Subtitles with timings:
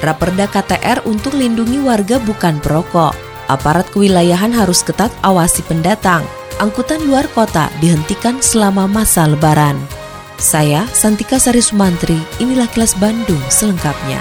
[0.00, 3.12] Raperda KTR untuk lindungi warga bukan perokok.
[3.52, 6.24] Aparat kewilayahan harus ketat awasi pendatang.
[6.60, 9.76] Angkutan luar kota dihentikan selama masa lebaran.
[10.40, 14.20] Saya, Santika Sari Sumantri, inilah kelas Bandung selengkapnya.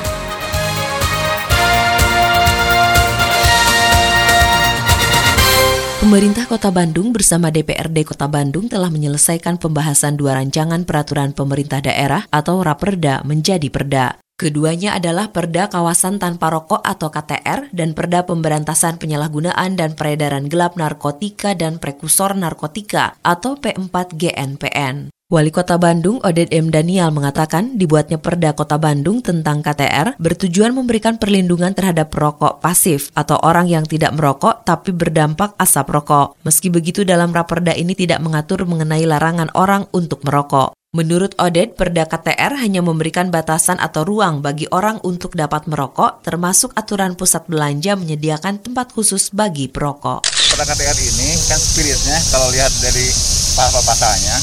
[6.00, 12.24] Pemerintah Kota Bandung bersama DPRD Kota Bandung telah menyelesaikan pembahasan dua rancangan peraturan pemerintah daerah
[12.32, 14.29] atau Raperda menjadi Perda.
[14.40, 20.80] Keduanya adalah Perda Kawasan Tanpa Rokok atau KTR dan Perda Pemberantasan Penyalahgunaan dan Peredaran Gelap
[20.80, 25.12] Narkotika dan Prekursor Narkotika atau P4 GNPN.
[25.28, 26.72] Wali Kota Bandung Oded M.
[26.72, 33.36] Daniel mengatakan dibuatnya Perda Kota Bandung tentang KTR bertujuan memberikan perlindungan terhadap perokok pasif atau
[33.44, 36.40] orang yang tidak merokok tapi berdampak asap rokok.
[36.48, 40.79] Meski begitu dalam raperda ini tidak mengatur mengenai larangan orang untuk merokok.
[40.90, 46.74] Menurut Oded, Perda KTR hanya memberikan batasan atau ruang bagi orang untuk dapat merokok, termasuk
[46.74, 50.26] aturan pusat belanja menyediakan tempat khusus bagi perokok.
[50.26, 53.06] Perda KTR ini kan spiritnya kalau lihat dari
[53.54, 54.34] pasal-pasalnya,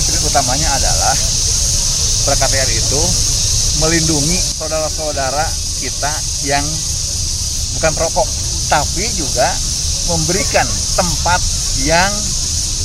[0.00, 1.12] spirit utamanya adalah
[2.24, 3.02] Perda KTR itu
[3.84, 5.44] melindungi saudara-saudara
[5.84, 6.12] kita
[6.48, 6.64] yang
[7.76, 8.28] bukan perokok,
[8.72, 9.52] tapi juga
[10.08, 10.64] memberikan
[10.96, 11.44] tempat
[11.84, 12.08] yang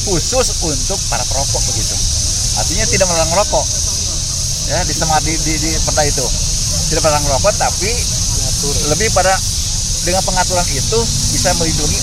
[0.03, 2.22] khusus untuk para perokok begitu
[2.57, 3.65] artinya tidak melarang merokok
[4.69, 6.25] ya di di, di, di perda itu
[6.93, 7.91] tidak melarang merokok tapi
[8.33, 8.75] Diatur.
[8.93, 9.33] lebih pada
[10.03, 10.99] dengan pengaturan itu
[11.33, 11.99] bisa melindungi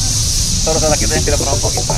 [0.67, 1.95] saudara kita yang tidak merokok itu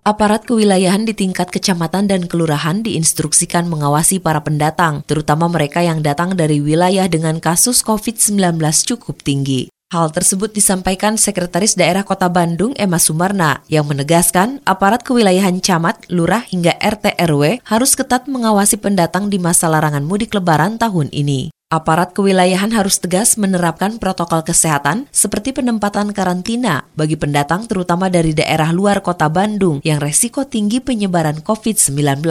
[0.00, 6.32] Aparat kewilayahan di tingkat kecamatan dan kelurahan diinstruksikan mengawasi para pendatang, terutama mereka yang datang
[6.32, 8.56] dari wilayah dengan kasus COVID-19
[8.88, 9.68] cukup tinggi.
[9.90, 16.46] Hal tersebut disampaikan Sekretaris Daerah Kota Bandung Emma Sumarna yang menegaskan aparat kewilayahan camat, lurah
[16.46, 21.50] hingga RT RW harus ketat mengawasi pendatang di masa larangan mudik lebaran tahun ini.
[21.74, 28.70] Aparat kewilayahan harus tegas menerapkan protokol kesehatan seperti penempatan karantina bagi pendatang terutama dari daerah
[28.70, 32.22] luar kota Bandung yang resiko tinggi penyebaran COVID-19.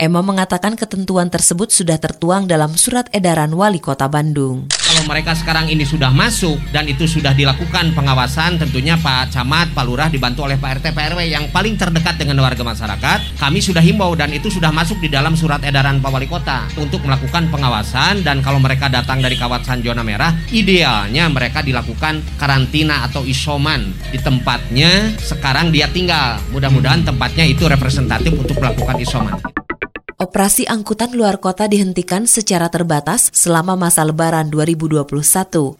[0.00, 4.72] Emma mengatakan ketentuan tersebut sudah tertuang dalam surat edaran Wali Kota Bandung.
[4.72, 9.84] Kalau mereka sekarang ini sudah masuk dan itu sudah dilakukan pengawasan, tentunya Pak Camat, Pak
[9.84, 13.36] Lurah dibantu oleh Pak RT, Pak RW yang paling terdekat dengan warga masyarakat.
[13.36, 17.04] Kami sudah himbau dan itu sudah masuk di dalam surat edaran Pak Wali Kota untuk
[17.04, 23.20] melakukan pengawasan dan kalau mereka datang dari kawasan zona merah, idealnya mereka dilakukan karantina atau
[23.28, 26.40] isoman di tempatnya sekarang dia tinggal.
[26.56, 29.59] Mudah-mudahan tempatnya itu representatif untuk melakukan isoman.
[30.20, 35.00] Operasi angkutan luar kota dihentikan secara terbatas selama masa lebaran 2021,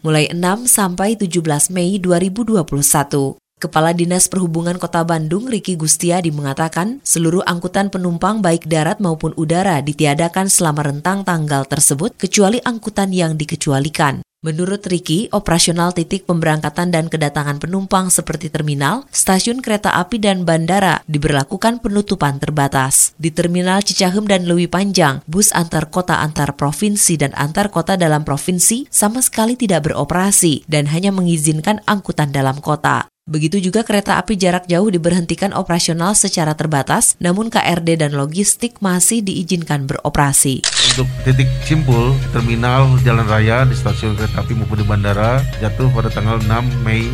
[0.01, 3.37] mulai 6 sampai 17 Mei 2021.
[3.61, 9.85] Kepala Dinas Perhubungan Kota Bandung Riki Gustiadi mengatakan seluruh angkutan penumpang baik darat maupun udara
[9.85, 14.25] ditiadakan selama rentang tanggal tersebut kecuali angkutan yang dikecualikan.
[14.41, 21.05] Menurut Riki, operasional titik pemberangkatan dan kedatangan penumpang seperti terminal, stasiun kereta api dan bandara
[21.05, 23.13] diberlakukan penutupan terbatas.
[23.21, 28.25] Di terminal Cicahem dan Lewi Panjang, bus antar kota antar provinsi dan antar kota dalam
[28.25, 33.13] provinsi sama sekali tidak beroperasi dan hanya mengizinkan angkutan dalam kota.
[33.31, 39.23] Begitu juga kereta api jarak jauh diberhentikan operasional secara terbatas, namun KRD dan logistik masih
[39.23, 40.67] diizinkan beroperasi.
[40.67, 46.11] Untuk titik simpul, terminal jalan raya di stasiun kereta api maupun di bandara jatuh pada
[46.11, 47.07] tanggal 6 Mei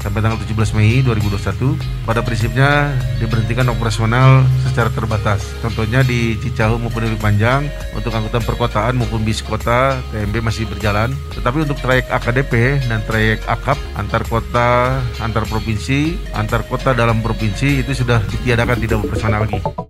[0.00, 1.76] sampai tanggal 17 Mei 2021.
[2.08, 5.44] Pada prinsipnya diberhentikan operasional secara terbatas.
[5.60, 11.12] Contohnya di Cicahu maupun di Panjang untuk angkutan perkotaan maupun bis kota TMB masih berjalan.
[11.36, 17.84] Tetapi untuk trayek AKDP dan trayek AKAP antar kota, antar provinsi, antar kota dalam provinsi
[17.84, 19.89] itu sudah ditiadakan tidak operasional lagi.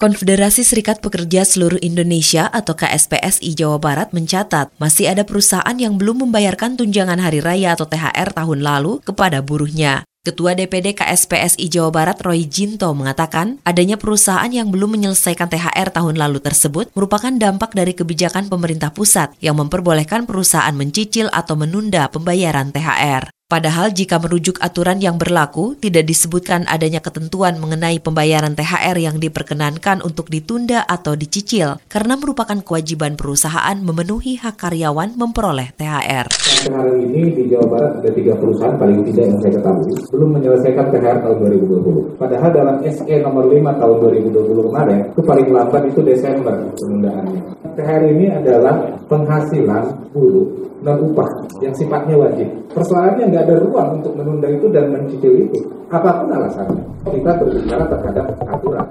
[0.00, 6.24] Konfederasi Serikat Pekerja Seluruh Indonesia atau KSPSI Jawa Barat mencatat masih ada perusahaan yang belum
[6.24, 10.08] membayarkan tunjangan hari raya atau THR tahun lalu kepada buruhnya.
[10.24, 16.16] Ketua DPD KSPSI Jawa Barat Roy Jinto mengatakan adanya perusahaan yang belum menyelesaikan THR tahun
[16.16, 22.72] lalu tersebut merupakan dampak dari kebijakan pemerintah pusat yang memperbolehkan perusahaan mencicil atau menunda pembayaran
[22.72, 23.28] THR.
[23.50, 30.06] Padahal jika merujuk aturan yang berlaku, tidak disebutkan adanya ketentuan mengenai pembayaran THR yang diperkenankan
[30.06, 36.30] untuk ditunda atau dicicil, karena merupakan kewajiban perusahaan memenuhi hak karyawan memperoleh THR.
[36.70, 40.86] Hari ini di Jawa Barat ada tiga perusahaan paling tidak yang saya ketahui belum menyelesaikan
[40.94, 42.22] THR tahun 2020.
[42.22, 43.96] Padahal dalam SE nomor 5 tahun
[44.30, 47.42] 2020 kemarin, itu paling lambat itu Desember penundaannya.
[47.74, 48.78] THR ini adalah
[49.10, 51.28] penghasilan buruh non upah
[51.60, 52.48] yang sifatnya wajib.
[52.72, 55.58] Persoalannya nggak ada ruang untuk menunda itu dan mencicil itu.
[55.88, 58.86] Apa pun alasannya, kita berbicara terhadap aturan.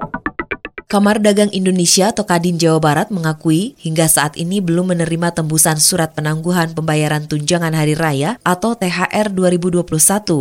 [0.90, 6.18] Kamar Dagang Indonesia atau Kadin Jawa Barat mengakui hingga saat ini belum menerima tembusan surat
[6.18, 9.86] penangguhan pembayaran tunjangan hari raya atau THR 2021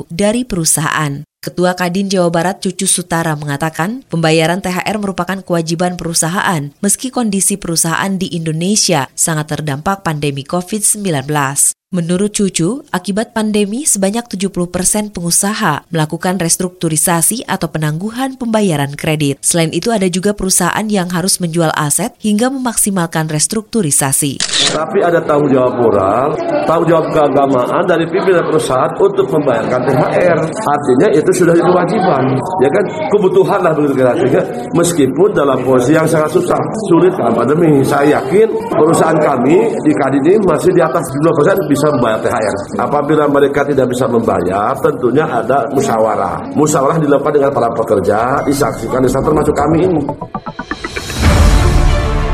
[0.09, 1.21] dari perusahaan.
[1.39, 8.09] Ketua Kadin Jawa Barat Cucu Sutara mengatakan pembayaran THR merupakan kewajiban perusahaan meski kondisi perusahaan
[8.17, 11.78] di Indonesia sangat terdampak pandemi COVID-19.
[11.89, 19.41] Menurut Cucu, akibat pandemi sebanyak 70 persen pengusaha melakukan restrukturisasi atau penangguhan pembayaran kredit.
[19.41, 24.37] Selain itu ada juga perusahaan yang harus menjual aset hingga memaksimalkan restrukturisasi.
[24.69, 26.37] Tapi ada tanggung jawab moral,
[26.69, 30.39] tanggung jawab keagamaan dari pimpinan perusahaan untuk membayarkan THR.
[30.45, 32.23] Artinya itu sudah jadi kewajiban.
[32.61, 32.85] Ya kan
[33.17, 34.45] kebutuhan lah begitu kira kira.
[34.77, 36.61] Meskipun dalam posisi yang sangat susah,
[36.93, 37.81] sulit karena pandemi.
[37.81, 38.45] Saya yakin
[38.77, 42.55] perusahaan kami di Kadin masih di atas 70 persen bisa membayar THR.
[42.75, 46.51] Apabila mereka tidak bisa membayar, tentunya ada musyawarah.
[46.51, 50.01] Musyawarah dilakukan dengan para pekerja, disaksikan, disaksikan termasuk kami ini.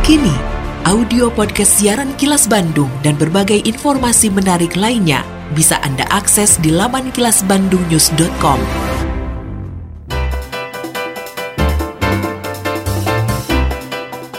[0.02, 0.36] Kini,
[0.90, 5.22] audio podcast siaran Kilas Bandung dan berbagai informasi menarik lainnya
[5.54, 9.05] bisa Anda akses di laman kilasbandungnews.com.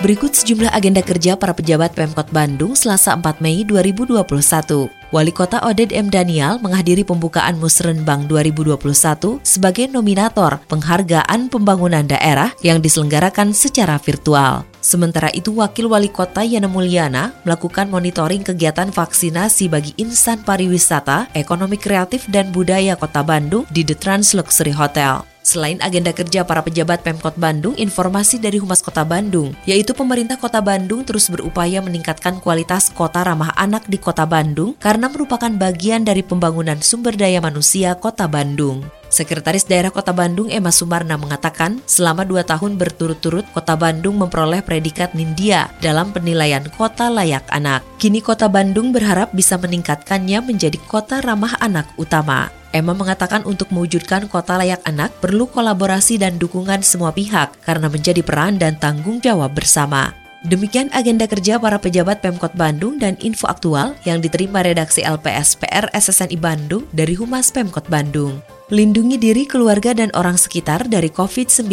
[0.04, 4.92] Berikut sejumlah agenda kerja para pejabat Pemkot Bandung selasa 4 Mei 2021.
[5.08, 6.12] Wali Kota Oded M.
[6.12, 14.68] Daniel menghadiri pembukaan Musrenbang 2021 sebagai nominator penghargaan pembangunan daerah yang diselenggarakan secara virtual.
[14.84, 21.80] Sementara itu, Wakil Wali Kota Yana Mulyana melakukan monitoring kegiatan vaksinasi bagi insan pariwisata, ekonomi
[21.80, 25.35] kreatif, dan budaya Kota Bandung di The Trans Luxury Hotel.
[25.46, 30.58] Selain agenda kerja para pejabat Pemkot Bandung, informasi dari Humas Kota Bandung, yaitu pemerintah Kota
[30.58, 36.26] Bandung terus berupaya meningkatkan kualitas kota ramah anak di Kota Bandung karena merupakan bagian dari
[36.26, 38.82] pembangunan sumber daya manusia Kota Bandung.
[39.06, 45.14] Sekretaris Daerah Kota Bandung Emma Sumarna mengatakan, selama dua tahun berturut-turut Kota Bandung memperoleh predikat
[45.14, 47.86] Nindia dalam penilaian kota layak anak.
[48.02, 52.50] Kini Kota Bandung berharap bisa meningkatkannya menjadi kota ramah anak utama.
[52.76, 58.20] Emma mengatakan untuk mewujudkan kota layak anak perlu kolaborasi dan dukungan semua pihak karena menjadi
[58.20, 60.12] peran dan tanggung jawab bersama.
[60.46, 65.90] Demikian agenda kerja para pejabat Pemkot Bandung dan info aktual yang diterima redaksi LPS PR
[65.90, 68.55] SSNI Bandung dari Humas Pemkot Bandung.
[68.66, 71.70] Lindungi diri keluarga dan orang sekitar dari COVID-19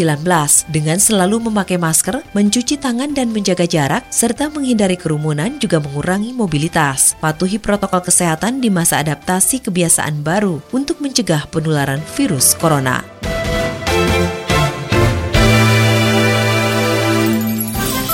[0.69, 7.17] dengan selalu memakai masker, mencuci tangan dan menjaga jarak, serta menghindari kerumunan juga mengurangi mobilitas.
[7.17, 13.12] Patuhi protokol kesehatan di masa adaptasi kebiasaan baru untuk mencegah penularan virus corona.